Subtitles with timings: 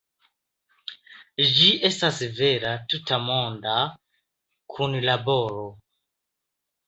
[1.57, 3.75] Ĝi estas vera tutmonda
[4.77, 5.69] kunlaboro.